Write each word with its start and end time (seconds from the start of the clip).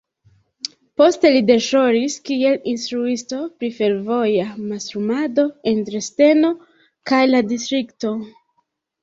Poste 1.01 1.29
li 1.33 1.41
deĵoris 1.49 2.15
kiel 2.29 2.57
instruisto 2.71 3.41
pri 3.59 3.69
fervoja 3.81 4.47
mastrumado 4.71 5.47
en 5.73 5.85
Dresdeno 5.91 6.51
kaj 7.13 7.23
la 7.31 7.45
distrikto. 7.55 8.17